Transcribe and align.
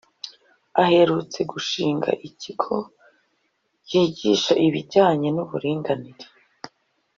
aherutse 0.83 1.39
gushinga 1.51 2.09
ikigo 2.27 2.75
kigisha 3.87 4.53
ibijyanye 4.67 5.29
n’ 5.35 5.37
uburinganire 5.43 6.25